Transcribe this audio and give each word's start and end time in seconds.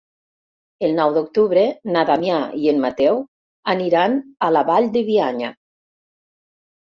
El 0.85 0.93
nou 0.99 1.11
d'octubre 1.17 1.65
na 1.95 2.01
Damià 2.11 2.39
i 2.61 2.71
en 2.71 2.79
Mateu 2.85 3.21
aniran 3.75 4.17
a 4.47 4.49
la 4.57 4.63
Vall 4.71 4.89
de 4.97 5.03
Bianya. 5.11 5.51